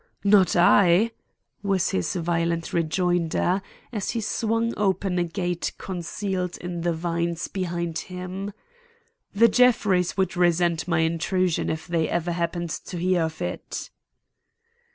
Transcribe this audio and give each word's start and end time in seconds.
"Not 0.23 0.55
I!" 0.55 1.11
was 1.61 1.91
his 1.91 2.15
violent 2.15 2.73
rejoinder, 2.73 3.61
as 3.93 4.09
he 4.09 4.19
swung 4.21 4.73
open 4.75 5.19
a 5.19 5.23
gate 5.23 5.73
concealed 5.77 6.57
in 6.57 6.81
the 6.81 6.91
vines 6.91 7.47
behind 7.47 7.99
him. 7.99 8.51
"The 9.35 9.47
Jeffreys 9.47 10.17
would 10.17 10.35
resent 10.35 10.87
my 10.87 11.01
intrusion 11.01 11.69
if 11.69 11.85
they 11.85 12.09
ever 12.09 12.31
happened 12.31 12.71
to 12.71 12.97
hear 12.97 13.21
of 13.25 13.43
it." 13.43 13.91